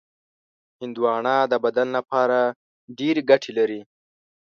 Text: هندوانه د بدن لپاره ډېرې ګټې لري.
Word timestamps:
هندوانه 0.81 1.35
د 1.51 1.53
بدن 1.63 1.87
لپاره 1.97 2.39
ډېرې 2.97 3.21
ګټې 3.29 3.51
لري. 3.57 3.81